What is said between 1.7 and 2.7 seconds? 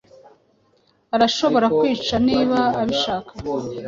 kwicara niba